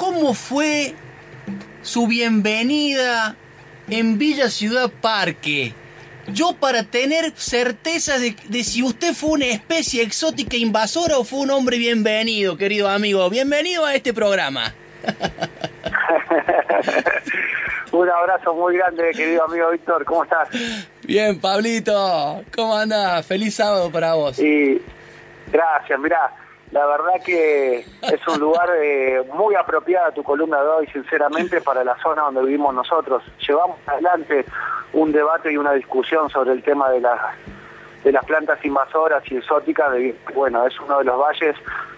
cómo 0.00 0.32
fue 0.32 0.94
su 1.82 2.06
bienvenida 2.06 3.36
en 3.90 4.16
Villa 4.16 4.48
Ciudad 4.48 4.90
Parque. 5.02 5.74
Yo 6.28 6.56
para 6.58 6.84
tener 6.84 7.32
certeza 7.36 8.14
de, 8.18 8.34
si 8.64 8.82
usted 8.82 9.12
fue 9.12 9.32
una 9.32 9.44
especie 9.44 10.02
exótica 10.02 10.56
invasora 10.56 11.18
o 11.18 11.24
fue 11.24 11.40
un 11.40 11.50
hombre 11.50 11.76
bienvenido, 11.76 12.56
querido 12.56 12.88
amigo. 12.88 13.28
Bienvenido 13.28 13.84
a 13.84 13.94
este 13.94 14.14
programa. 14.14 14.72
un 17.92 18.08
abrazo 18.08 18.54
muy 18.54 18.78
grande, 18.78 19.10
querido 19.14 19.44
amigo 19.44 19.70
Víctor. 19.70 20.06
¿Cómo 20.06 20.24
estás? 20.24 20.48
Bien, 21.02 21.38
Pablito. 21.38 22.42
¿Cómo 22.56 22.74
anda? 22.74 23.22
Feliz 23.22 23.54
sábado 23.54 23.92
para 23.92 24.14
vos. 24.14 24.38
Y 24.38 24.80
gracias, 25.52 26.00
mirá 26.00 26.39
la 26.70 26.86
verdad 26.86 27.20
que 27.24 27.78
es 27.80 28.28
un 28.28 28.38
lugar 28.38 28.68
eh, 28.80 29.22
muy 29.34 29.54
apropiado 29.56 30.12
tu 30.12 30.22
columna 30.22 30.60
de 30.60 30.68
hoy, 30.68 30.86
sinceramente, 30.88 31.60
para 31.60 31.82
la 31.82 31.96
zona 32.00 32.22
donde 32.22 32.42
vivimos 32.42 32.74
nosotros. 32.74 33.22
Llevamos 33.46 33.76
adelante 33.86 34.44
un 34.92 35.10
debate 35.10 35.52
y 35.52 35.56
una 35.56 35.72
discusión 35.72 36.30
sobre 36.30 36.52
el 36.52 36.62
tema 36.62 36.90
de 36.90 37.00
las 37.00 37.20
de 38.04 38.12
las 38.12 38.24
plantas 38.24 38.64
invasoras 38.64 39.22
y 39.30 39.36
exóticas. 39.36 39.92
De, 39.92 40.14
bueno, 40.34 40.66
es 40.66 40.78
uno 40.80 40.98
de 40.98 41.04
los 41.04 41.18
valles 41.18 41.56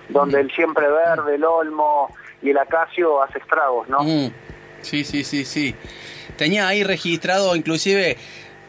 donde 0.08 0.40
el 0.40 0.50
siempre 0.50 0.88
verde, 0.88 1.34
el 1.34 1.44
olmo 1.44 2.14
y 2.40 2.50
el 2.50 2.58
acacio 2.58 3.22
hace 3.22 3.38
estragos, 3.38 3.88
¿no? 3.88 4.00
Sí, 4.80 5.04
sí, 5.04 5.22
sí, 5.22 5.44
sí. 5.44 5.76
Tenía 6.36 6.66
ahí 6.66 6.82
registrado 6.82 7.54
inclusive 7.54 8.16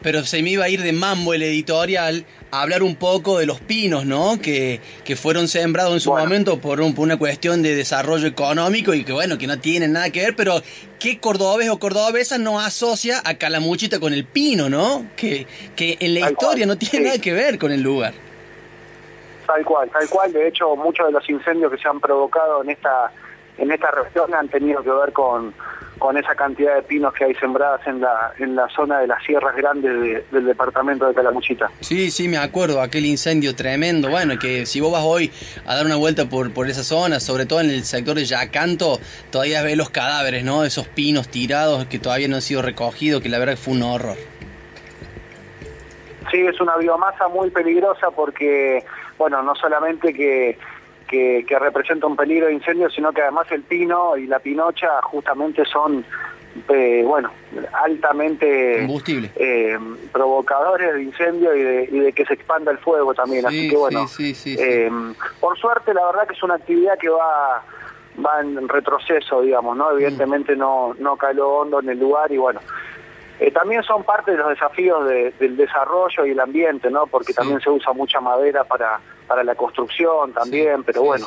pero 0.04 0.22
se 0.22 0.42
me 0.42 0.50
iba 0.50 0.66
a 0.66 0.68
ir 0.68 0.82
de 0.82 0.92
mambo 0.92 1.32
el 1.32 1.42
editorial 1.42 2.26
a 2.50 2.60
hablar 2.60 2.82
un 2.82 2.94
poco 2.94 3.38
de 3.38 3.46
los 3.46 3.58
pinos, 3.58 4.04
¿no? 4.04 4.38
Que, 4.38 4.82
que 5.02 5.16
fueron 5.16 5.48
sembrados 5.48 5.94
en 5.94 6.00
su 6.00 6.10
momento 6.10 6.60
por, 6.60 6.82
una 6.82 7.16
cuestión 7.16 7.62
de 7.62 7.74
desarrollo 7.74 8.28
económico 8.28 8.92
y 8.92 9.02
que, 9.02 9.14
bueno, 9.14 9.38
que 9.38 9.46
no 9.46 9.58
tienen 9.58 9.94
nada 9.94 10.10
que 10.10 10.20
ver, 10.20 10.36
pero 10.36 10.60
¿qué 11.00 11.18
cordobés 11.18 11.70
o 11.70 11.78
cordobesa 11.78 12.36
no 12.36 12.60
asocia 12.60 13.22
a 13.24 13.38
Calamuchita 13.38 13.98
con 13.98 14.12
el 14.12 14.26
pino, 14.26 14.68
¿no? 14.68 15.06
Que, 15.16 15.46
que 15.74 15.96
en 15.98 16.12
la 16.12 16.30
historia 16.30 16.66
no 16.66 16.76
tiene 16.76 17.06
nada 17.06 17.18
que 17.18 17.32
ver 17.32 17.58
con 17.58 17.72
el 17.72 17.80
lugar. 17.80 18.12
Tal 19.46 19.64
cual, 19.64 19.88
tal 19.88 20.06
cual. 20.10 20.30
De 20.34 20.46
hecho, 20.46 20.76
muchos 20.76 21.06
de 21.06 21.12
los 21.12 21.30
incendios 21.30 21.72
que 21.72 21.78
se 21.78 21.88
han 21.88 21.98
provocado 21.98 22.62
en 22.62 22.68
esta, 22.68 23.10
en 23.56 23.72
esta 23.72 23.90
región 23.90 24.34
han 24.34 24.48
tenido 24.48 24.82
que 24.82 24.90
ver 24.90 25.14
con 25.14 25.54
con 26.04 26.18
esa 26.18 26.34
cantidad 26.34 26.74
de 26.74 26.82
pinos 26.82 27.14
que 27.14 27.24
hay 27.24 27.34
sembradas 27.36 27.80
en 27.86 27.98
la, 28.02 28.34
en 28.38 28.54
la 28.54 28.68
zona 28.68 28.98
de 28.98 29.06
las 29.06 29.24
sierras 29.24 29.56
grandes 29.56 30.30
del 30.30 30.44
departamento 30.44 31.06
de 31.08 31.14
Calamuchita. 31.14 31.70
Sí, 31.80 32.10
sí, 32.10 32.28
me 32.28 32.36
acuerdo, 32.36 32.82
aquel 32.82 33.06
incendio 33.06 33.56
tremendo. 33.56 34.10
Bueno, 34.10 34.38
que 34.38 34.66
si 34.66 34.80
vos 34.80 34.92
vas 34.92 35.00
hoy 35.02 35.32
a 35.64 35.74
dar 35.74 35.86
una 35.86 35.96
vuelta 35.96 36.26
por, 36.26 36.52
por 36.52 36.68
esa 36.68 36.82
zona, 36.82 37.20
sobre 37.20 37.46
todo 37.46 37.62
en 37.62 37.70
el 37.70 37.84
sector 37.84 38.16
de 38.16 38.26
Yacanto, 38.26 38.98
todavía 39.30 39.62
ves 39.62 39.78
los 39.78 39.88
cadáveres, 39.88 40.44
¿no? 40.44 40.66
Esos 40.66 40.86
pinos 40.88 41.28
tirados 41.28 41.86
que 41.86 41.98
todavía 41.98 42.28
no 42.28 42.36
han 42.36 42.42
sido 42.42 42.60
recogidos, 42.60 43.22
que 43.22 43.30
la 43.30 43.38
verdad 43.38 43.56
fue 43.56 43.72
un 43.72 43.84
horror. 43.84 44.18
Sí, 46.30 46.38
es 46.38 46.60
una 46.60 46.76
biomasa 46.76 47.28
muy 47.28 47.48
peligrosa 47.48 48.10
porque, 48.10 48.84
bueno, 49.16 49.42
no 49.42 49.54
solamente 49.54 50.12
que 50.12 50.58
que, 51.46 51.58
representa 51.58 52.06
un 52.06 52.16
peligro 52.16 52.46
de 52.46 52.54
incendio, 52.54 52.90
sino 52.90 53.12
que 53.12 53.22
además 53.22 53.46
el 53.50 53.62
pino 53.62 54.16
y 54.16 54.26
la 54.26 54.38
pinocha 54.38 54.88
justamente 55.02 55.64
son, 55.64 56.04
eh, 56.68 57.02
bueno, 57.06 57.30
altamente 57.84 58.86
eh, 59.36 59.78
provocadores 60.12 60.94
de 60.94 61.02
incendio 61.02 61.54
y 61.54 61.62
de, 61.62 62.12
que 62.12 62.24
se 62.24 62.34
expanda 62.34 62.72
el 62.72 62.78
fuego 62.78 63.14
también. 63.14 63.46
Así 63.46 63.68
que 63.68 63.76
bueno, 63.76 64.06
eh, 64.18 64.90
por 65.40 65.58
suerte 65.58 65.94
la 65.94 66.06
verdad 66.06 66.26
que 66.26 66.34
es 66.34 66.42
una 66.42 66.54
actividad 66.54 66.98
que 66.98 67.08
va 67.08 67.62
va 68.24 68.40
en 68.40 68.68
retroceso, 68.68 69.42
digamos, 69.42 69.76
¿no? 69.76 69.90
Evidentemente 69.90 70.54
no, 70.54 70.94
no 71.00 71.16
caló 71.16 71.58
hondo 71.58 71.80
en 71.80 71.88
el 71.88 71.98
lugar 71.98 72.30
y 72.30 72.36
bueno, 72.36 72.60
eh, 73.40 73.50
también 73.50 73.82
son 73.82 74.04
parte 74.04 74.30
de 74.32 74.38
los 74.38 74.48
desafíos 74.48 75.06
del 75.06 75.56
desarrollo 75.56 76.24
y 76.24 76.30
el 76.30 76.40
ambiente, 76.40 76.90
¿no? 76.90 77.06
Porque 77.06 77.32
también 77.32 77.60
se 77.60 77.70
usa 77.70 77.92
mucha 77.92 78.20
madera 78.20 78.64
para, 78.64 79.00
para 79.26 79.42
la 79.42 79.54
construcción 79.54 80.32
también, 80.32 80.84
pero 80.84 81.02
bueno, 81.02 81.26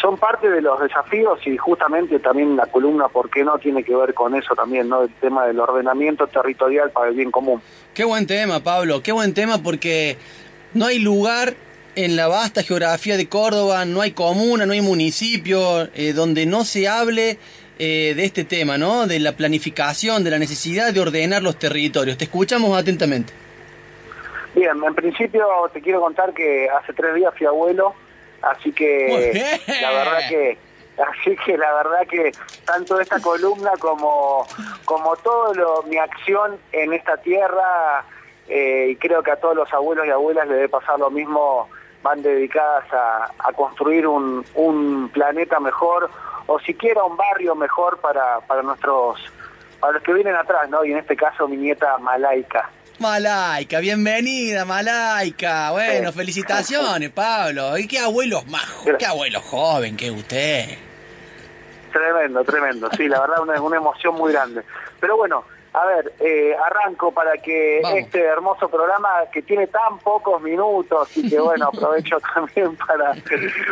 son 0.00 0.16
parte 0.16 0.50
de 0.50 0.60
los 0.60 0.80
desafíos 0.80 1.38
y 1.46 1.56
justamente 1.56 2.18
también 2.18 2.56
la 2.56 2.66
columna, 2.66 3.08
¿por 3.08 3.30
qué 3.30 3.44
no? 3.44 3.58
Tiene 3.58 3.84
que 3.84 3.94
ver 3.94 4.14
con 4.14 4.34
eso 4.34 4.54
también, 4.54 4.88
¿no? 4.88 5.02
El 5.02 5.14
tema 5.14 5.46
del 5.46 5.60
ordenamiento 5.60 6.26
territorial 6.26 6.90
para 6.90 7.08
el 7.08 7.14
bien 7.14 7.30
común. 7.30 7.60
Qué 7.94 8.04
buen 8.04 8.26
tema, 8.26 8.60
Pablo, 8.60 9.02
qué 9.02 9.12
buen 9.12 9.34
tema 9.34 9.58
porque 9.62 10.16
no 10.74 10.86
hay 10.86 10.98
lugar 10.98 11.54
en 11.96 12.16
la 12.16 12.28
vasta 12.28 12.62
geografía 12.62 13.16
de 13.16 13.28
Córdoba, 13.28 13.84
no 13.84 14.00
hay 14.00 14.12
comuna, 14.12 14.64
no 14.64 14.72
hay 14.72 14.80
municipio 14.80 15.88
eh, 15.94 16.12
donde 16.12 16.46
no 16.46 16.64
se 16.64 16.88
hable 16.88 17.38
eh, 17.82 18.12
de 18.14 18.26
este 18.26 18.44
tema, 18.44 18.76
¿no? 18.76 19.06
De 19.06 19.18
la 19.18 19.32
planificación, 19.32 20.22
de 20.22 20.30
la 20.30 20.38
necesidad 20.38 20.92
de 20.92 21.00
ordenar 21.00 21.42
los 21.42 21.58
territorios. 21.58 22.18
Te 22.18 22.24
escuchamos 22.24 22.78
atentamente. 22.78 23.32
Bien, 24.54 24.72
en 24.86 24.94
principio 24.94 25.46
te 25.72 25.80
quiero 25.80 26.02
contar 26.02 26.34
que 26.34 26.68
hace 26.68 26.92
tres 26.92 27.14
días 27.14 27.32
fui 27.38 27.46
abuelo, 27.46 27.94
así 28.42 28.70
que 28.72 29.56
la 29.80 29.92
verdad 29.92 30.28
que 30.28 30.58
así 30.98 31.34
que 31.42 31.56
la 31.56 31.72
verdad 31.72 32.06
que 32.06 32.32
tanto 32.66 33.00
esta 33.00 33.18
columna 33.18 33.70
como 33.78 34.46
como 34.84 35.16
todo 35.16 35.54
lo, 35.54 35.82
mi 35.84 35.96
acción 35.96 36.58
en 36.72 36.92
esta 36.92 37.16
tierra 37.16 38.04
eh, 38.46 38.88
y 38.90 38.96
creo 38.96 39.22
que 39.22 39.30
a 39.30 39.36
todos 39.36 39.56
los 39.56 39.72
abuelos 39.72 40.06
y 40.06 40.10
abuelas 40.10 40.46
le 40.46 40.54
debe 40.56 40.68
pasar 40.68 40.98
lo 40.98 41.10
mismo 41.10 41.70
van 42.02 42.22
dedicadas 42.22 42.84
a, 42.92 43.30
a 43.38 43.52
construir 43.52 44.06
un, 44.06 44.44
un 44.54 45.10
planeta 45.12 45.60
mejor 45.60 46.10
o 46.46 46.58
siquiera 46.60 47.04
un 47.04 47.16
barrio 47.16 47.54
mejor 47.54 47.98
para, 47.98 48.40
para 48.40 48.62
nuestros 48.62 49.18
para 49.78 49.94
los 49.94 50.02
que 50.02 50.12
vienen 50.12 50.36
atrás, 50.36 50.68
¿no? 50.68 50.84
Y 50.84 50.92
en 50.92 50.98
este 50.98 51.16
caso 51.16 51.48
mi 51.48 51.56
nieta 51.56 51.96
Malaika. 51.98 52.68
Malaika, 52.98 53.80
bienvenida 53.80 54.66
Malaika. 54.66 55.70
Bueno, 55.70 56.12
felicitaciones, 56.12 57.10
Pablo. 57.10 57.78
Y 57.78 57.88
qué 57.88 57.98
abuelos 57.98 58.46
más, 58.46 58.66
qué 58.98 59.06
abuelo 59.06 59.40
joven 59.40 59.96
que 59.96 60.10
usted. 60.10 60.76
Tremendo, 61.92 62.44
tremendo. 62.44 62.90
Sí, 62.96 63.08
la 63.08 63.20
verdad 63.20 63.40
una, 63.40 63.60
una 63.60 63.76
emoción 63.78 64.14
muy 64.14 64.32
grande. 64.32 64.62
Pero 65.00 65.16
bueno, 65.16 65.44
a 65.72 65.86
ver, 65.86 66.12
eh, 66.18 66.54
arranco 66.66 67.12
para 67.12 67.38
que 67.38 67.80
este 67.96 68.20
hermoso 68.20 68.68
programa 68.68 69.08
que 69.32 69.42
tiene 69.42 69.68
tan 69.68 69.98
pocos 69.98 70.42
minutos 70.42 71.16
y 71.16 71.30
que 71.30 71.38
bueno, 71.38 71.68
aprovecho 71.72 72.18
también 72.34 72.76
para, 72.76 73.14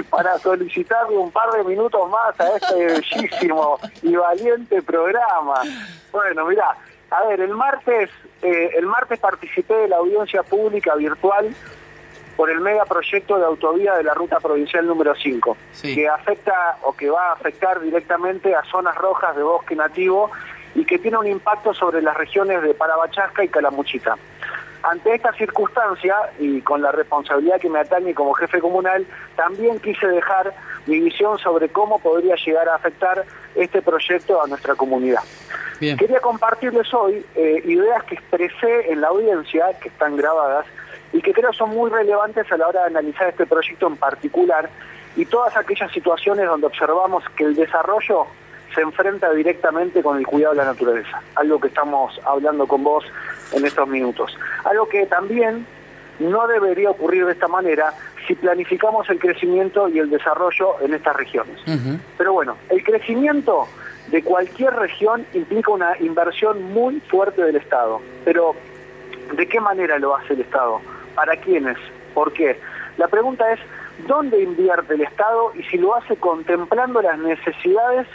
para 0.08 0.38
solicitarle 0.38 1.16
un 1.16 1.32
par 1.32 1.50
de 1.50 1.64
minutos 1.64 2.08
más 2.08 2.38
a 2.40 2.56
este 2.56 2.86
bellísimo 2.86 3.78
y 4.02 4.14
valiente 4.14 4.80
programa. 4.82 5.60
Bueno, 6.12 6.46
mira, 6.46 6.76
a 7.10 7.24
ver, 7.24 7.40
el 7.40 7.50
martes, 7.50 8.10
eh, 8.42 8.70
el 8.76 8.86
martes 8.86 9.18
participé 9.18 9.74
de 9.74 9.88
la 9.88 9.96
audiencia 9.96 10.44
pública 10.44 10.94
virtual 10.94 11.52
por 12.36 12.48
el 12.50 12.60
megaproyecto 12.60 13.36
de 13.36 13.44
autovía 13.44 13.94
de 13.94 14.04
la 14.04 14.14
ruta 14.14 14.38
provincial 14.38 14.86
número 14.86 15.12
5, 15.16 15.56
que 15.82 16.08
afecta 16.08 16.78
o 16.82 16.92
que 16.92 17.10
va 17.10 17.30
a 17.30 17.32
afectar 17.32 17.80
directamente 17.80 18.54
a 18.54 18.62
zonas 18.70 18.94
rojas 18.94 19.34
de 19.34 19.42
bosque 19.42 19.74
nativo 19.74 20.30
y 20.78 20.84
que 20.84 20.98
tiene 20.98 21.18
un 21.18 21.26
impacto 21.26 21.74
sobre 21.74 22.00
las 22.00 22.16
regiones 22.16 22.62
de 22.62 22.72
Parabachasca 22.72 23.42
y 23.42 23.48
Calamuchita. 23.48 24.16
Ante 24.84 25.12
esta 25.12 25.32
circunstancia, 25.32 26.14
y 26.38 26.60
con 26.60 26.80
la 26.80 26.92
responsabilidad 26.92 27.60
que 27.60 27.68
me 27.68 27.80
atañe 27.80 28.14
como 28.14 28.32
jefe 28.34 28.60
comunal, 28.60 29.04
también 29.34 29.80
quise 29.80 30.06
dejar 30.06 30.54
mi 30.86 31.00
visión 31.00 31.36
sobre 31.38 31.68
cómo 31.68 31.98
podría 31.98 32.36
llegar 32.36 32.68
a 32.68 32.76
afectar 32.76 33.24
este 33.56 33.82
proyecto 33.82 34.40
a 34.40 34.46
nuestra 34.46 34.76
comunidad. 34.76 35.22
Quería 35.80 36.20
compartirles 36.20 36.94
hoy 36.94 37.26
eh, 37.34 37.60
ideas 37.64 38.04
que 38.04 38.14
expresé 38.14 38.92
en 38.92 39.00
la 39.00 39.08
audiencia, 39.08 39.66
que 39.80 39.88
están 39.88 40.16
grabadas, 40.16 40.64
y 41.12 41.20
que 41.22 41.32
creo 41.32 41.52
son 41.52 41.70
muy 41.70 41.90
relevantes 41.90 42.50
a 42.52 42.56
la 42.56 42.68
hora 42.68 42.82
de 42.82 42.86
analizar 42.86 43.28
este 43.28 43.46
proyecto 43.46 43.88
en 43.88 43.96
particular 43.96 44.70
y 45.16 45.24
todas 45.24 45.56
aquellas 45.56 45.90
situaciones 45.90 46.46
donde 46.46 46.68
observamos 46.68 47.24
que 47.36 47.44
el 47.44 47.56
desarrollo 47.56 48.26
se 48.74 48.80
enfrenta 48.80 49.32
directamente 49.32 50.02
con 50.02 50.18
el 50.18 50.26
cuidado 50.26 50.54
de 50.54 50.58
la 50.58 50.66
naturaleza, 50.66 51.22
algo 51.34 51.60
que 51.60 51.68
estamos 51.68 52.20
hablando 52.24 52.66
con 52.66 52.84
vos 52.84 53.04
en 53.52 53.64
estos 53.64 53.88
minutos. 53.88 54.36
Algo 54.64 54.88
que 54.88 55.06
también 55.06 55.66
no 56.18 56.46
debería 56.46 56.90
ocurrir 56.90 57.26
de 57.26 57.32
esta 57.32 57.48
manera 57.48 57.94
si 58.26 58.34
planificamos 58.34 59.08
el 59.08 59.18
crecimiento 59.18 59.88
y 59.88 59.98
el 59.98 60.10
desarrollo 60.10 60.80
en 60.82 60.94
estas 60.94 61.16
regiones. 61.16 61.58
Pero 62.18 62.32
bueno, 62.32 62.56
el 62.68 62.82
crecimiento 62.82 63.66
de 64.08 64.22
cualquier 64.22 64.74
región 64.74 65.24
implica 65.32 65.70
una 65.70 65.96
inversión 65.98 66.62
muy 66.72 67.00
fuerte 67.00 67.42
del 67.42 67.56
Estado. 67.56 68.00
Pero, 68.24 68.54
¿de 69.34 69.46
qué 69.46 69.60
manera 69.60 69.98
lo 69.98 70.16
hace 70.16 70.34
el 70.34 70.40
Estado? 70.40 70.80
¿Para 71.14 71.36
quiénes? 71.36 71.76
¿Por 72.14 72.32
qué? 72.32 72.58
La 72.96 73.08
pregunta 73.08 73.50
es, 73.52 73.60
¿dónde 74.06 74.42
invierte 74.42 74.94
el 74.94 75.02
Estado 75.02 75.52
y 75.54 75.62
si 75.64 75.78
lo 75.78 75.94
hace 75.94 76.16
contemplando 76.16 77.00
las 77.00 77.18
necesidades 77.18 78.06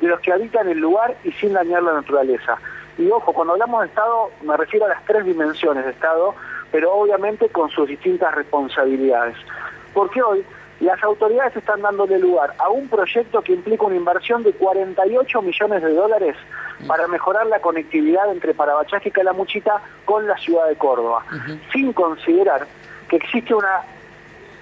de 0.00 0.08
los 0.08 0.20
que 0.20 0.32
habitan 0.32 0.68
el 0.68 0.78
lugar 0.78 1.16
y 1.24 1.32
sin 1.32 1.52
dañar 1.52 1.82
la 1.82 1.92
naturaleza? 1.92 2.58
Y 2.98 3.10
ojo, 3.10 3.32
cuando 3.32 3.54
hablamos 3.54 3.80
de 3.82 3.86
Estado 3.88 4.30
me 4.42 4.56
refiero 4.56 4.86
a 4.86 4.90
las 4.90 5.04
tres 5.04 5.24
dimensiones 5.24 5.84
de 5.84 5.90
Estado, 5.92 6.34
pero 6.70 6.92
obviamente 6.92 7.48
con 7.48 7.70
sus 7.70 7.88
distintas 7.88 8.34
responsabilidades. 8.34 9.36
Porque 9.94 10.22
hoy 10.22 10.44
las 10.80 11.02
autoridades 11.02 11.54
están 11.56 11.82
dándole 11.82 12.18
lugar 12.18 12.54
a 12.58 12.70
un 12.70 12.88
proyecto 12.88 13.42
que 13.42 13.52
implica 13.52 13.84
una 13.84 13.96
inversión 13.96 14.42
de 14.42 14.52
48 14.52 15.42
millones 15.42 15.82
de 15.82 15.92
dólares 15.92 16.36
para 16.86 17.06
mejorar 17.06 17.46
la 17.46 17.60
conectividad 17.60 18.30
entre 18.32 18.54
Parabachás 18.54 19.04
y 19.04 19.10
Calamuchita 19.10 19.82
con 20.06 20.26
la 20.26 20.38
ciudad 20.38 20.68
de 20.68 20.76
Córdoba, 20.76 21.24
sin 21.72 21.92
considerar 21.92 22.66
que 23.08 23.16
existe 23.16 23.54
una 23.54 23.82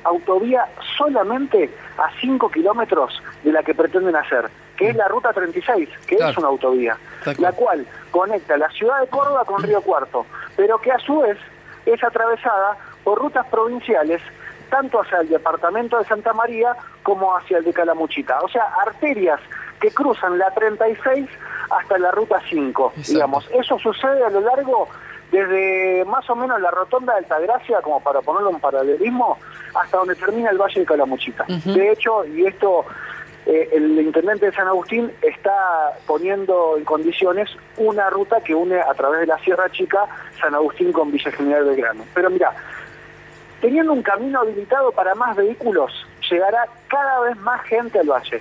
autovía 0.02 0.66
solamente 0.96 1.70
a 1.98 2.10
5 2.20 2.50
kilómetros 2.50 3.22
de 3.44 3.52
la 3.52 3.62
que 3.62 3.74
pretenden 3.74 4.16
hacer, 4.16 4.48
que 4.78 4.90
es 4.90 4.96
la 4.96 5.08
Ruta 5.08 5.32
36, 5.32 5.88
que 6.06 6.14
es 6.14 6.36
una 6.38 6.48
autovía, 6.48 6.96
la 7.38 7.52
cual 7.52 7.84
conecta 8.10 8.56
la 8.56 8.70
ciudad 8.70 9.00
de 9.00 9.08
Córdoba 9.08 9.44
con 9.44 9.62
Río 9.62 9.82
Cuarto, 9.82 10.24
pero 10.56 10.78
que 10.78 10.92
a 10.92 10.98
su 10.98 11.20
vez 11.20 11.36
es 11.84 12.02
atravesada 12.02 12.76
por 13.02 13.18
rutas 13.18 13.46
provinciales 13.48 14.22
tanto 14.70 15.00
hacia 15.00 15.18
el 15.18 15.28
departamento 15.28 15.98
de 15.98 16.04
Santa 16.04 16.32
María 16.32 16.76
como 17.02 17.36
hacia 17.36 17.58
el 17.58 17.64
de 17.64 17.72
Calamuchita. 17.72 18.40
O 18.40 18.48
sea, 18.48 18.64
arterias 18.86 19.40
que 19.80 19.90
cruzan 19.90 20.38
la 20.38 20.50
36 20.50 21.28
hasta 21.70 21.98
la 21.98 22.10
ruta 22.10 22.40
5, 22.48 22.92
digamos. 23.08 23.48
Eso 23.52 23.78
sucede 23.78 24.24
a 24.24 24.30
lo 24.30 24.40
largo 24.40 24.88
desde 25.32 26.04
más 26.06 26.28
o 26.30 26.36
menos 26.36 26.60
la 26.60 26.70
rotonda 26.70 27.14
de 27.14 27.20
Altagracia, 27.20 27.80
como 27.82 28.00
para 28.00 28.20
ponerlo 28.20 28.50
en 28.50 28.60
paralelismo, 28.60 29.38
hasta 29.74 29.98
donde 29.98 30.14
termina 30.14 30.50
el 30.50 30.58
Valle 30.58 30.80
de 30.80 30.86
Calamuchita. 30.86 31.44
De 31.44 31.92
hecho, 31.92 32.24
y 32.24 32.46
esto 32.46 32.84
eh, 33.48 33.68
el 33.72 33.98
intendente 33.98 34.46
de 34.46 34.52
San 34.52 34.68
Agustín 34.68 35.10
está 35.22 35.98
poniendo 36.06 36.76
en 36.76 36.84
condiciones 36.84 37.50
una 37.76 38.08
ruta 38.10 38.40
que 38.40 38.54
une 38.54 38.80
a 38.80 38.94
través 38.94 39.20
de 39.20 39.26
la 39.26 39.38
Sierra 39.38 39.68
Chica 39.70 40.04
San 40.40 40.54
Agustín 40.54 40.92
con 40.92 41.10
Villa 41.10 41.32
General 41.32 41.64
Belgrano. 41.64 42.04
Pero 42.14 42.30
mira, 42.30 42.54
Teniendo 43.60 43.92
un 43.92 44.02
camino 44.02 44.40
habilitado 44.40 44.92
para 44.92 45.16
más 45.16 45.34
vehículos, 45.34 46.06
llegará 46.30 46.68
cada 46.86 47.20
vez 47.20 47.36
más 47.38 47.60
gente 47.62 47.98
al 47.98 48.08
valle. 48.08 48.40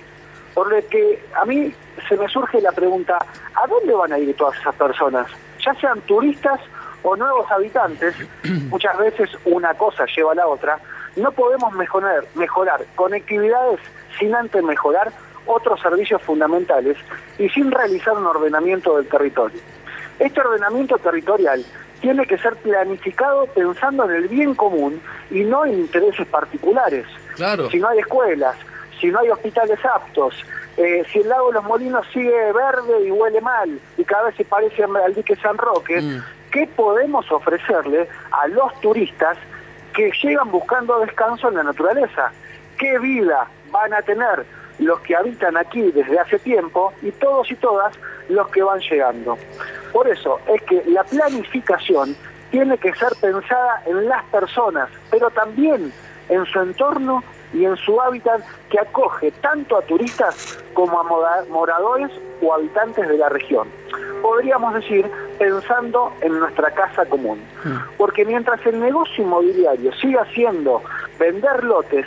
Por 0.54 0.70
lo 0.70 0.88
que 0.88 1.24
a 1.34 1.44
mí 1.44 1.74
se 2.08 2.16
me 2.16 2.28
surge 2.28 2.60
la 2.60 2.70
pregunta, 2.70 3.18
¿a 3.54 3.66
dónde 3.66 3.94
van 3.94 4.12
a 4.12 4.18
ir 4.18 4.34
todas 4.36 4.56
esas 4.60 4.74
personas? 4.76 5.26
Ya 5.64 5.74
sean 5.74 6.00
turistas 6.02 6.60
o 7.02 7.16
nuevos 7.16 7.50
habitantes, 7.50 8.14
muchas 8.70 8.96
veces 8.98 9.30
una 9.44 9.74
cosa 9.74 10.04
lleva 10.16 10.32
a 10.32 10.36
la 10.36 10.46
otra, 10.46 10.78
no 11.16 11.32
podemos 11.32 11.72
mejorar, 11.72 12.24
mejorar 12.34 12.84
conectividades 12.94 13.80
sin 14.18 14.34
antes 14.34 14.62
mejorar 14.62 15.12
otros 15.46 15.80
servicios 15.80 16.22
fundamentales 16.22 16.96
y 17.38 17.48
sin 17.48 17.70
realizar 17.70 18.14
un 18.14 18.26
ordenamiento 18.26 18.96
del 18.96 19.08
territorio. 19.08 19.60
Este 20.18 20.40
ordenamiento 20.40 20.98
territorial 20.98 21.64
tiene 22.00 22.26
que 22.26 22.38
ser 22.38 22.54
planificado 22.56 23.46
pensando 23.46 24.04
en 24.04 24.16
el 24.16 24.28
bien 24.28 24.54
común 24.54 25.00
y 25.30 25.40
no 25.40 25.64
en 25.64 25.80
intereses 25.80 26.26
particulares. 26.26 27.06
Claro. 27.36 27.70
Si 27.70 27.78
no 27.78 27.88
hay 27.88 27.98
escuelas, 27.98 28.56
si 29.00 29.08
no 29.08 29.20
hay 29.20 29.30
hospitales 29.30 29.78
aptos, 29.84 30.34
eh, 30.76 31.04
si 31.10 31.20
el 31.20 31.28
lago 31.28 31.48
de 31.48 31.54
los 31.54 31.64
Molinos 31.64 32.06
sigue 32.12 32.52
verde 32.52 33.06
y 33.06 33.10
huele 33.10 33.40
mal 33.40 33.80
y 33.96 34.04
cada 34.04 34.24
vez 34.24 34.36
se 34.36 34.44
parece 34.44 34.84
al 34.84 35.14
dique 35.14 35.34
San 35.36 35.56
Roque, 35.56 36.00
mm. 36.00 36.22
¿qué 36.52 36.68
podemos 36.76 37.30
ofrecerle 37.32 38.08
a 38.30 38.46
los 38.48 38.80
turistas 38.80 39.38
que 39.94 40.12
llegan 40.22 40.50
buscando 40.50 41.00
descanso 41.00 41.48
en 41.48 41.54
la 41.54 41.62
naturaleza? 41.64 42.32
¿Qué 42.78 42.98
vida 43.00 43.48
van 43.70 43.94
a 43.94 44.02
tener 44.02 44.44
los 44.78 45.00
que 45.00 45.16
habitan 45.16 45.56
aquí 45.56 45.90
desde 45.90 46.18
hace 46.18 46.38
tiempo 46.38 46.92
y 47.02 47.10
todos 47.12 47.50
y 47.50 47.56
todas 47.56 47.94
los 48.28 48.48
que 48.48 48.62
van 48.62 48.80
llegando? 48.80 49.38
Por 49.92 50.08
eso 50.08 50.38
es 50.46 50.62
que 50.62 50.82
la 50.86 51.04
planificación 51.04 52.16
tiene 52.50 52.78
que 52.78 52.94
ser 52.94 53.10
pensada 53.20 53.82
en 53.86 54.08
las 54.08 54.24
personas, 54.26 54.88
pero 55.10 55.30
también 55.30 55.92
en 56.28 56.44
su 56.46 56.60
entorno 56.60 57.22
y 57.52 57.64
en 57.64 57.76
su 57.76 58.00
hábitat 58.00 58.42
que 58.70 58.78
acoge 58.78 59.30
tanto 59.40 59.76
a 59.76 59.82
turistas 59.82 60.58
como 60.74 61.00
a 61.00 61.44
moradores 61.50 62.10
o 62.42 62.54
habitantes 62.54 63.08
de 63.08 63.16
la 63.16 63.28
región. 63.28 63.68
Podríamos 64.22 64.74
decir 64.74 65.10
pensando 65.38 66.12
en 66.20 66.38
nuestra 66.38 66.70
casa 66.72 67.06
común. 67.06 67.40
Mm. 67.64 67.96
Porque 67.96 68.24
mientras 68.24 68.64
el 68.66 68.80
negocio 68.80 69.24
inmobiliario 69.24 69.92
siga 69.94 70.26
siendo 70.34 70.82
vender 71.18 71.64
lotes 71.64 72.06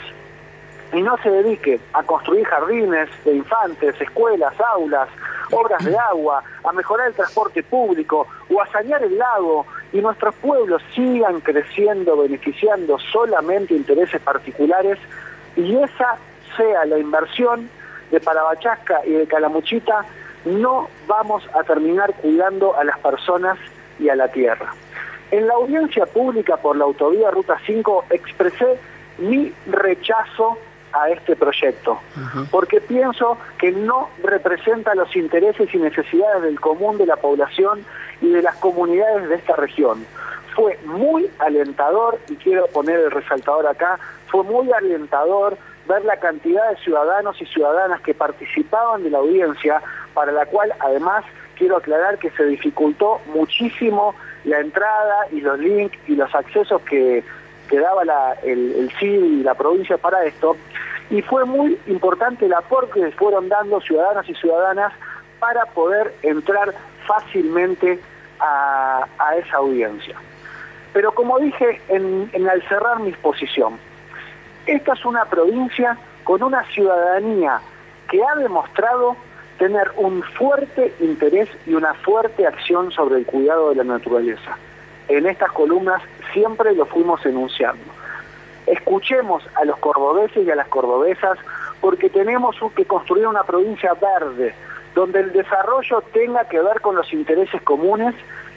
y 0.93 1.01
no 1.01 1.17
se 1.17 1.29
dedique 1.29 1.79
a 1.93 2.03
construir 2.03 2.45
jardines 2.45 3.09
de 3.23 3.35
infantes, 3.35 3.99
escuelas, 3.99 4.53
aulas, 4.59 5.09
obras 5.51 5.83
de 5.83 5.97
agua, 5.97 6.43
a 6.63 6.71
mejorar 6.71 7.07
el 7.07 7.13
transporte 7.13 7.63
público 7.63 8.27
o 8.49 8.61
a 8.61 8.67
sanear 8.67 9.03
el 9.03 9.17
lago 9.17 9.65
y 9.93 10.01
nuestros 10.01 10.35
pueblos 10.35 10.81
sigan 10.93 11.41
creciendo 11.41 12.17
beneficiando 12.17 12.97
solamente 13.11 13.73
intereses 13.73 14.21
particulares 14.21 14.97
y 15.55 15.75
esa 15.77 16.17
sea 16.57 16.85
la 16.85 16.97
inversión 16.97 17.69
de 18.11 18.19
Parabachasca 18.19 19.01
y 19.05 19.11
de 19.11 19.27
Calamuchita, 19.27 20.05
no 20.45 20.89
vamos 21.07 21.43
a 21.53 21.63
terminar 21.63 22.13
cuidando 22.15 22.75
a 22.77 22.83
las 22.83 22.99
personas 22.99 23.57
y 23.99 24.09
a 24.09 24.15
la 24.15 24.27
tierra. 24.27 24.73
En 25.31 25.47
la 25.47 25.53
audiencia 25.53 26.05
pública 26.05 26.57
por 26.57 26.75
la 26.75 26.83
autovía 26.83 27.31
Ruta 27.31 27.57
5 27.65 28.05
expresé 28.09 28.77
mi 29.17 29.53
rechazo 29.67 30.57
a 30.93 31.09
este 31.09 31.35
proyecto, 31.35 31.99
porque 32.49 32.81
pienso 32.81 33.37
que 33.57 33.71
no 33.71 34.09
representa 34.23 34.95
los 34.95 35.15
intereses 35.15 35.73
y 35.73 35.77
necesidades 35.77 36.43
del 36.43 36.59
común 36.59 36.97
de 36.97 37.05
la 37.05 37.15
población 37.15 37.85
y 38.21 38.31
de 38.31 38.41
las 38.41 38.55
comunidades 38.57 39.29
de 39.29 39.35
esta 39.35 39.55
región. 39.55 40.05
Fue 40.55 40.77
muy 40.85 41.29
alentador, 41.39 42.19
y 42.29 42.35
quiero 42.35 42.67
poner 42.67 42.99
el 42.99 43.11
resaltador 43.11 43.67
acá, 43.67 43.99
fue 44.27 44.43
muy 44.43 44.71
alentador 44.71 45.57
ver 45.87 46.03
la 46.05 46.17
cantidad 46.17 46.69
de 46.69 46.77
ciudadanos 46.77 47.41
y 47.41 47.45
ciudadanas 47.45 48.01
que 48.01 48.13
participaban 48.13 49.03
de 49.03 49.09
la 49.09 49.19
audiencia, 49.19 49.81
para 50.13 50.31
la 50.31 50.45
cual 50.45 50.73
además 50.79 51.23
quiero 51.57 51.77
aclarar 51.77 52.17
que 52.17 52.31
se 52.31 52.45
dificultó 52.45 53.21
muchísimo 53.33 54.13
la 54.43 54.59
entrada 54.59 55.27
y 55.31 55.41
los 55.41 55.59
links 55.59 55.97
y 56.07 56.15
los 56.15 56.33
accesos 56.33 56.81
que 56.81 57.23
que 57.71 57.79
daba 57.79 58.03
el, 58.43 58.75
el 58.75 58.91
CID 58.99 59.23
y 59.23 59.43
la 59.43 59.55
provincia 59.55 59.97
para 59.97 60.25
esto, 60.25 60.57
y 61.11 61.21
fue 61.21 61.43
muy 61.43 61.77
importante 61.87 62.45
el 62.45 62.53
aporte 62.53 63.01
que 63.01 63.11
fueron 63.11 63.49
dando 63.49 63.81
ciudadanas 63.81 64.27
y 64.29 64.33
ciudadanas 64.33 64.93
para 65.39 65.65
poder 65.65 66.15
entrar 66.23 66.73
fácilmente 67.05 67.99
a, 68.39 69.05
esa 69.37 69.57
audiencia. 69.57 70.15
Pero 70.93 71.13
como 71.13 71.37
dije 71.37 71.81
en, 71.89 72.29
en 72.33 72.49
al 72.49 72.61
cerrar 72.67 72.99
mi 72.99 73.09
exposición, 73.09 73.77
esta 74.65 74.93
es 74.93 75.05
una 75.05 75.25
provincia 75.25 75.97
con 76.23 76.41
una 76.41 76.63
ciudadanía 76.65 77.59
que 78.09 78.21
ha 78.23 78.35
demostrado 78.35 79.15
tener 79.59 79.91
un 79.97 80.23
fuerte 80.23 80.93
interés 81.01 81.49
y 81.67 81.73
una 81.73 81.93
fuerte 81.93 82.47
acción 82.47 82.91
sobre 82.91 83.17
el 83.19 83.25
cuidado 83.25 83.69
de 83.69 83.75
la 83.75 83.83
naturaleza. 83.83 84.57
En 85.07 85.27
estas 85.27 85.51
columnas 85.51 86.01
siempre 86.33 86.73
lo 86.73 86.85
fuimos 86.85 87.23
enunciando. 87.25 87.83
Escuchemos 88.67 89.43
a 89.55 89.65
los 89.65 89.77
cordobeses 89.77 90.45
y 90.45 90.51
a 90.51 90.55
las 90.55 90.67
cordobesas 90.67 91.37
porque 91.79 92.09
tenemos 92.09 92.55
que 92.75 92.85
construir 92.85 93.27
una 93.27 93.43
provincia 93.43 93.93
verde, 93.93 94.53
donde 94.93 95.21
el 95.21 95.33
desarrollo 95.33 96.01
tenga 96.13 96.45
que 96.45 96.61
ver 96.61 96.79
con 96.81 96.95
los 96.95 97.11
intereses 97.11 97.61
comunes 97.63 98.13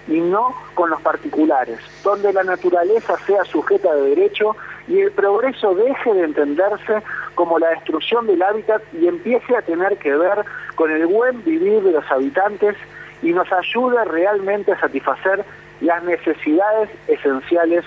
y 0.07 0.21
no 0.21 0.55
con 0.75 0.91
los 0.91 1.01
particulares, 1.01 1.79
donde 2.03 2.33
la 2.33 2.45
naturaleza 2.45 3.17
sea 3.27 3.45
sujeta 3.45 3.95
de 3.95 4.11
derecho 4.11 4.55
y 4.87 5.01
el 5.01 5.13
progreso 5.13 5.75
deje 5.75 6.13
de 6.13 6.25
entenderse 6.25 7.03
como 7.35 7.59
la 7.59 7.71
destrucción 7.71 8.27
del 8.27 8.43
hábitat 8.43 8.83
y 8.93 9.09
empiece 9.09 9.57
a 9.57 9.63
tener 9.63 9.97
que 9.97 10.15
ver 10.15 10.45
con 10.75 10.91
el 10.91 11.07
buen 11.07 11.43
vivir 11.45 11.83
de 11.83 11.93
los 11.93 12.11
habitantes 12.11 12.77
y 13.23 13.33
nos 13.33 13.51
ayude 13.51 14.05
realmente 14.05 14.73
a 14.73 14.81
satisfacer 14.81 15.45
las 15.81 16.03
necesidades 16.05 16.91
esenciales 17.09 17.85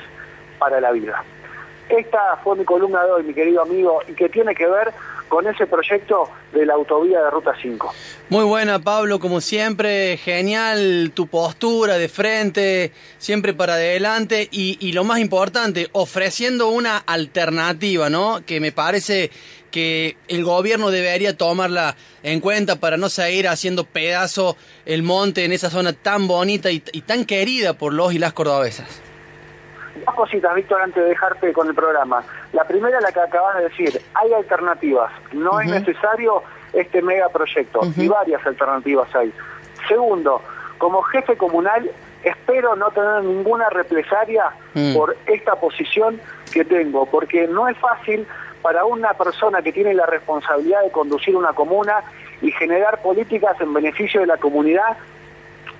para 0.57 0.81
la 0.81 0.91
vida. 0.91 1.23
Esta 1.89 2.37
fue 2.43 2.55
mi 2.55 2.65
columna 2.65 3.03
de 3.05 3.11
hoy, 3.11 3.23
mi 3.23 3.33
querido 3.33 3.61
amigo, 3.61 4.01
y 4.07 4.13
que 4.13 4.29
tiene 4.29 4.53
que 4.53 4.67
ver 4.67 4.93
con 5.27 5.47
ese 5.47 5.67
proyecto 5.67 6.29
de 6.53 6.65
la 6.65 6.73
autovía 6.73 7.21
de 7.21 7.29
Ruta 7.29 7.53
5. 7.61 7.93
Muy 8.29 8.45
buena, 8.45 8.79
Pablo, 8.79 9.19
como 9.19 9.41
siempre, 9.41 10.17
genial 10.17 11.11
tu 11.13 11.27
postura 11.27 11.97
de 11.97 12.07
frente, 12.09 12.91
siempre 13.17 13.53
para 13.53 13.73
adelante 13.73 14.47
y, 14.51 14.77
y 14.79 14.93
lo 14.93 15.03
más 15.03 15.19
importante, 15.19 15.89
ofreciendo 15.91 16.69
una 16.69 16.97
alternativa, 16.97 18.09
¿no? 18.09 18.41
Que 18.45 18.59
me 18.59 18.71
parece 18.71 19.31
que 19.71 20.17
el 20.27 20.43
gobierno 20.43 20.91
debería 20.91 21.37
tomarla 21.37 21.95
en 22.23 22.39
cuenta 22.39 22.77
para 22.77 22.97
no 22.97 23.09
seguir 23.09 23.47
haciendo 23.47 23.83
pedazo 23.83 24.57
el 24.85 25.03
monte 25.03 25.45
en 25.45 25.51
esa 25.51 25.69
zona 25.69 25.93
tan 25.93 26.27
bonita 26.27 26.71
y, 26.71 26.79
tan 26.79 27.25
querida 27.25 27.77
por 27.77 27.93
los 27.93 28.13
y 28.13 28.17
las 28.17 28.33
cordobesas. 28.33 28.87
Dos 30.05 30.15
cositas, 30.15 30.55
Víctor, 30.55 30.81
antes 30.81 31.03
de 31.03 31.09
dejarte 31.09 31.53
con 31.53 31.67
el 31.67 31.75
programa. 31.75 32.23
La 32.53 32.63
primera, 32.65 32.99
la 33.01 33.11
que 33.11 33.19
acabas 33.19 33.57
de 33.57 33.63
decir, 33.63 34.01
hay 34.13 34.33
alternativas, 34.33 35.11
no 35.33 35.59
es 35.59 35.69
necesario 35.69 36.43
este 36.73 37.01
megaproyecto, 37.01 37.81
y 37.95 38.07
varias 38.07 38.45
alternativas 38.45 39.13
hay. 39.15 39.33
Segundo, 39.87 40.41
como 40.77 41.01
jefe 41.03 41.37
comunal, 41.37 41.89
espero 42.23 42.75
no 42.75 42.91
tener 42.91 43.23
ninguna 43.23 43.69
represalia 43.69 44.51
mm. 44.73 44.95
por 44.95 45.15
esta 45.25 45.55
posición 45.55 46.19
que 46.51 46.65
tengo, 46.65 47.05
porque 47.05 47.47
no 47.47 47.67
es 47.67 47.77
fácil 47.77 48.27
para 48.61 48.85
una 48.85 49.13
persona 49.13 49.61
que 49.61 49.71
tiene 49.71 49.93
la 49.93 50.05
responsabilidad 50.05 50.83
de 50.83 50.91
conducir 50.91 51.35
una 51.35 51.53
comuna 51.53 52.03
y 52.41 52.51
generar 52.51 53.01
políticas 53.01 53.59
en 53.61 53.73
beneficio 53.73 54.21
de 54.21 54.27
la 54.27 54.37
comunidad, 54.37 54.97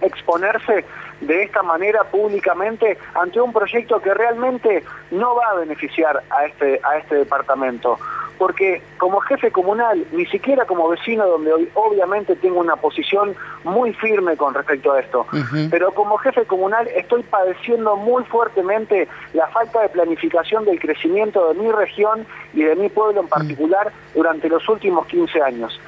exponerse 0.02 0.86
de 1.22 1.44
esta 1.44 1.64
manera 1.64 2.04
públicamente 2.04 2.98
ante 3.16 3.42
un 3.42 3.52
proyecto 3.52 4.00
que 4.02 4.14
realmente 4.14 4.84
no 5.12 5.36
va 5.36 5.48
a 5.52 5.56
beneficiar 5.56 6.22
a 6.30 6.46
este, 6.46 6.80
a 6.84 6.98
este 6.98 7.16
departamento. 7.16 7.98
Porque 8.38 8.84
como 9.00 9.20
jefe 9.22 9.52
comunal, 9.52 10.06
ni 10.12 10.28
siquiera 10.28 10.66
como 10.66 10.88
vecino, 10.90 11.26
donde 11.26 11.52
hoy 11.52 11.70
obviamente 11.74 12.36
tengo 12.36 12.60
una 12.60 12.76
posición 12.76 13.36
muy 13.64 13.94
firme 13.94 14.38
con 14.38 14.54
respecto 14.54 14.94
a 14.94 15.00
esto, 15.00 15.26
pero 15.72 15.92
como 15.92 16.20
jefe 16.20 16.46
comunal 16.46 16.88
estoy 16.90 17.24
padeciendo 17.24 17.96
muy 17.96 18.24
fuertemente 18.26 19.08
la 19.34 19.48
falta 19.48 19.82
de 19.82 19.90
planificación 19.90 20.66
del 20.66 20.80
crecimiento 20.80 21.52
de 21.52 21.60
mi 21.60 21.72
región 21.72 22.28
y 22.54 22.62
de 22.62 22.76
mi 22.76 22.90
pueblo 22.90 23.22
en 23.22 23.28
particular 23.28 23.92
durante 24.14 24.50
los 24.50 24.70
últimos 24.70 25.08
15 25.08 25.42
años. 25.42 25.80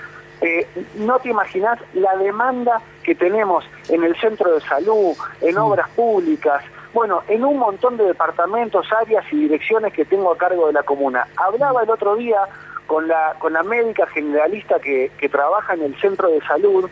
Eh, 0.42 0.68
no 0.96 1.20
te 1.20 1.30
imaginas 1.30 1.80
la 1.94 2.16
demanda 2.16 2.82
que 3.04 3.14
tenemos 3.14 3.66
en 3.90 4.04
el 4.04 4.16
centro 4.18 4.54
de 4.54 4.62
salud, 4.62 5.16
en 5.42 5.58
obras 5.58 5.90
públicas, 5.90 6.64
bueno, 6.94 7.22
en 7.28 7.44
un 7.44 7.58
montón 7.58 7.98
de 7.98 8.06
departamentos, 8.06 8.88
áreas 8.92 9.26
y 9.32 9.38
direcciones 9.38 9.94
que 9.94 10.06
tengo 10.06 10.32
a 10.32 10.38
cargo 10.38 10.68
de 10.68 10.74
la 10.74 10.84
comuna. 10.84 11.28
Hablaba 11.36 11.84
el 11.84 11.90
otro 11.90 12.16
día 12.16 12.40
con 12.88 13.08
la, 13.08 13.36
con 13.38 13.54
la 13.54 13.64
médica 13.64 14.08
generalista 14.08 14.80
que, 14.80 15.12
que 15.18 15.30
trabaja 15.30 15.74
en 15.74 15.84
el 15.84 15.96
centro 16.00 16.30
de 16.30 16.42
salud 16.42 16.90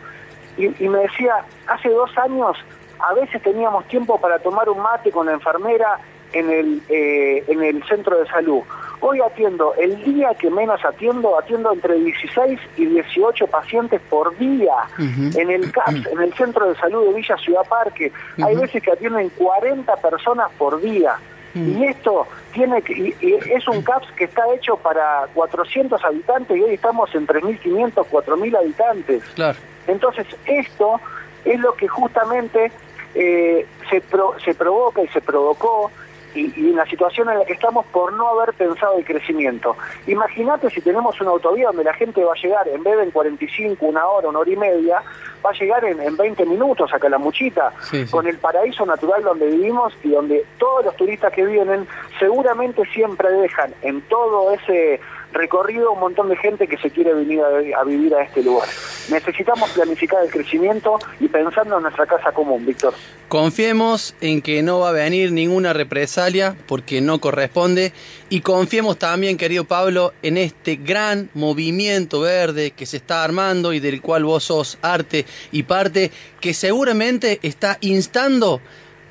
y, 0.58 0.84
y 0.84 0.90
me 0.90 1.00
decía, 1.00 1.38
hace 1.68 1.90
dos 1.90 2.16
años 2.18 2.58
a 3.00 3.14
veces 3.14 3.42
teníamos 3.42 3.86
tiempo 3.88 4.20
para 4.20 4.40
tomar 4.40 4.70
un 4.70 4.80
mate 4.80 5.12
con 5.12 5.28
la 5.28 5.34
enfermera 5.34 6.00
en 6.34 6.50
el, 6.50 6.82
eh, 6.90 7.44
en 7.48 7.64
el 7.64 7.84
centro 7.88 8.20
de 8.20 8.28
salud. 8.28 8.62
Hoy 9.00 9.22
atiendo, 9.22 9.76
el 9.76 10.04
día 10.04 10.30
que 10.40 10.50
menos 10.50 10.84
atiendo, 10.84 11.38
atiendo 11.38 11.72
entre 11.72 11.96
16 11.96 12.60
y 12.78 12.86
18 12.86 13.48
pacientes 13.48 14.02
por 14.10 14.36
día 14.38 14.74
en 14.98 15.52
el 15.52 15.72
CAPS, 15.72 16.08
en 16.12 16.22
el 16.22 16.34
Centro 16.34 16.68
de 16.68 16.76
Salud 16.76 17.08
de 17.08 17.14
Villa 17.14 17.38
Ciudad 17.38 17.62
Parque. 17.68 18.12
Hay 18.44 18.56
veces 18.56 18.82
que 18.82 18.92
atienden 18.92 19.30
40 19.30 19.96
personas 19.98 20.52
por 20.58 20.82
día. 20.82 21.16
Y 21.54 21.86
esto 21.86 22.28
tiene 22.54 22.84
que, 22.84 23.16
es 23.20 23.68
un 23.68 23.82
CAPS 23.82 24.12
que 24.12 24.26
está 24.26 24.44
hecho 24.54 24.78
para 24.78 25.28
400 25.34 26.04
habitantes 26.04 26.56
y 26.56 26.62
hoy 26.62 26.76
estamos 26.76 27.14
en 27.16 27.26
3.500, 27.26 27.94
4.000 27.94 28.58
habitantes. 28.58 29.24
Claro. 29.34 29.58
Entonces, 29.88 30.28
esto 30.46 31.00
es 31.46 31.60
lo 31.60 31.74
que 31.74 31.88
justamente 31.88 32.72
eh, 33.16 33.66
se, 33.90 34.04
se 34.44 34.54
provoca 34.54 35.02
y 35.02 35.08
se 35.08 35.22
provocó 35.22 35.92
y, 36.38 36.54
y, 36.56 36.70
en 36.70 36.76
la 36.76 36.86
situación 36.86 37.30
en 37.30 37.40
la 37.40 37.46
que 37.46 37.54
estamos 37.54 37.86
por 37.88 38.14
no 38.14 38.28
haber 38.30 38.54
pensado 38.54 38.98
el 38.98 39.06
crecimiento. 39.06 39.76
Imagínate 40.06 40.70
si 40.70 40.82
tenemos 40.82 41.20
una 41.22 41.32
autovía 41.32 41.68
donde 41.68 41.84
la 41.84 41.94
gente 41.94 42.24
va 42.24 42.34
a 42.34 42.42
llegar, 42.42 42.68
en 42.68 42.84
vez 42.84 42.98
de 42.98 43.04
en 43.04 43.12
45, 43.12 43.86
una 43.86 44.06
hora, 44.08 44.30
una 44.30 44.40
hora 44.40 44.52
y 44.52 44.56
media, 44.56 45.02
va 45.46 45.50
a 45.50 45.54
llegar 45.54 45.86
en, 45.86 46.02
en 46.02 46.18
20 46.18 46.46
minutos 46.46 46.94
a 46.94 47.00
Calamuchita, 47.00 47.74
con 48.12 48.28
el 48.28 48.38
paraíso 48.38 48.86
natural 48.86 49.24
donde 49.24 49.48
vivimos 49.48 49.94
y 50.04 50.10
donde 50.10 50.46
todos 50.58 50.86
los 50.86 50.96
turistas 50.96 51.32
que 51.34 51.46
vienen 51.46 51.88
seguramente 52.20 52.84
siempre 52.94 53.32
dejan 53.32 53.74
en 53.82 54.02
todo 54.02 54.52
ese 54.54 55.00
recorrido 55.32 55.92
un 55.92 56.00
montón 56.00 56.30
de 56.30 56.36
gente 56.38 56.68
que 56.68 56.78
se 56.78 56.90
quiere 56.90 57.14
venir 57.14 57.42
a, 57.42 57.84
vivir 57.84 58.16
a 58.16 58.24
este 58.24 58.44
lugar. 58.44 58.68
Necesitamos 59.10 59.70
planificar 59.72 60.24
el 60.24 60.30
crecimiento 60.30 61.00
y 61.20 61.28
pensando 61.28 61.78
en 61.78 61.84
nuestra 61.84 62.06
casa 62.06 62.32
común, 62.32 62.66
Víctor. 62.66 62.94
Confiemos 63.28 64.16
en 64.22 64.42
que 64.42 64.62
no 64.64 64.80
va 64.80 64.90
a 64.90 64.94
venir 64.94 65.32
ninguna 65.32 65.74
represalia 65.74 66.56
porque 66.68 67.02
no 67.02 67.20
corresponde 67.20 67.94
y 68.30 68.42
confiemos 68.42 68.98
también, 68.98 69.38
querido 69.38 69.66
Pablo, 69.66 70.14
en 70.22 70.38
este 70.38 70.76
gran 70.78 71.30
movimiento 71.34 72.22
verde 72.22 72.72
que 72.72 72.86
se 72.86 72.98
está 72.98 73.24
armando 73.24 73.74
y 73.74 73.80
del 73.80 74.02
cual 74.02 74.24
vos 74.24 74.46
sos 74.46 74.78
arte 74.82 75.26
y 75.52 75.64
parte 75.64 76.12
que 76.40 76.54
seguramente 76.54 77.40
está 77.44 77.78
instando 77.82 78.62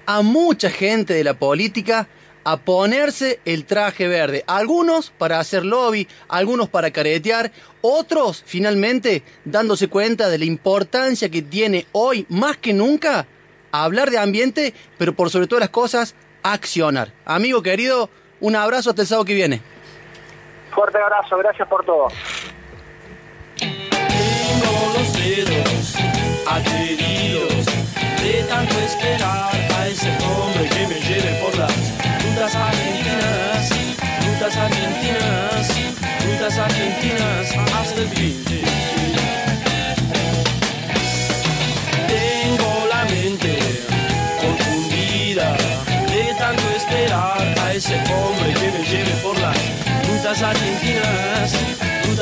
a 0.07 0.23
mucha 0.23 0.71
gente 0.71 1.15
de 1.15 1.25
la 1.25 1.35
política 1.35 2.09
a 2.47 2.59
ponerse 2.59 3.41
el 3.45 3.65
traje 3.65 4.07
verde. 4.07 4.45
Algunos 4.47 5.11
para 5.11 5.41
hacer 5.41 5.65
lobby, 5.65 6.07
algunos 6.29 6.69
para 6.69 6.93
caretear, 6.93 7.51
otros 7.81 8.45
finalmente 8.47 9.25
dándose 9.45 9.89
cuenta 9.89 10.29
de 10.29 10.39
la 10.39 10.45
importancia 10.45 11.29
que 11.29 11.43
tiene 11.43 11.89
hoy 11.91 12.25
más 12.29 12.57
que 12.57 12.73
nunca 12.73 13.27
hablar 13.73 14.13
de 14.13 14.19
ambiente, 14.19 14.75
pero 14.97 15.13
por 15.13 15.29
sobre 15.29 15.49
todas 15.49 15.61
las 15.63 15.71
cosas, 15.71 16.15
accionar. 16.45 17.13
Amigo 17.25 17.63
querido, 17.63 18.11
un 18.39 18.55
abrazo 18.55 18.91
hasta 18.91 19.03
el 19.03 19.09
sábado 19.09 19.25
que 19.25 19.35
viene. 19.35 19.61
Fuerte 20.73 20.99
abrazo, 20.99 21.37
gracias 21.39 21.67
por 21.67 21.85
todo. 21.85 22.09
de 28.23 28.43
tanto 28.45 28.75
esperar 28.81 29.51
a 29.79 29.89
ese 29.89 30.11
hombre 30.25 30.69
que 30.69 30.87
me 30.89 31.06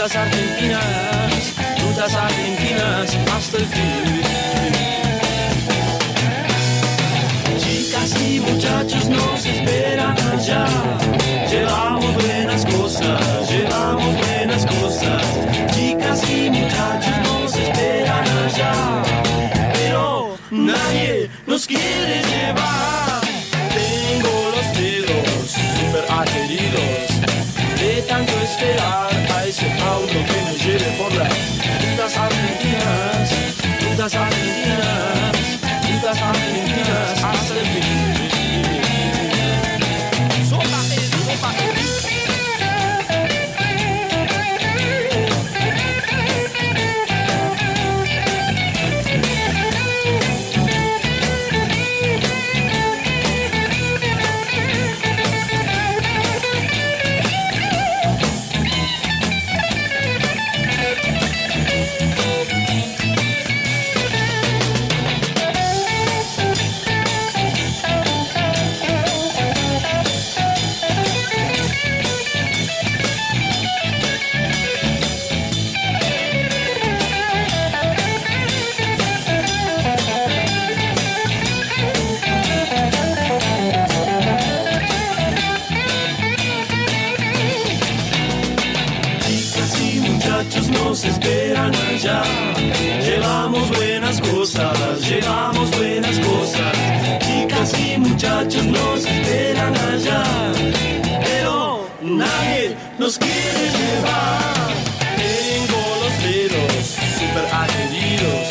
rutas 0.04 0.16
argentinas, 0.16 1.54
rutas 1.80 2.14
argentinas 2.14 3.16
hasta 3.34 3.56
el 3.56 3.66
fin. 3.66 4.24
y 8.20 8.40
muchachos 8.40 9.08
nos 9.08 9.46
esperan 9.46 10.14
allá. 10.18 11.03
nos 103.04 103.18
quiere 103.18 103.64
llevar. 103.78 104.72
Tengo 105.14 105.80
los 106.02 106.14
dedos 106.22 106.84
super 107.18 107.46
atendidos 107.52 108.48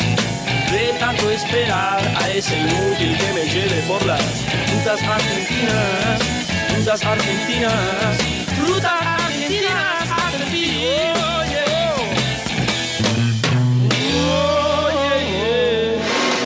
de 0.70 0.96
tanto 1.00 1.28
esperar 1.28 2.00
a 2.16 2.30
ese 2.30 2.56
inútil 2.60 3.16
que 3.18 3.32
me 3.32 3.44
lleve 3.52 3.82
por 3.88 4.06
las 4.06 4.22
frutas 4.68 5.02
argentinas, 5.02 6.20
frutas 6.68 7.04
argentinas, 7.04 8.16
frutas 8.56 9.02
argentinas, 9.02 10.10
argentinas. 10.24 11.43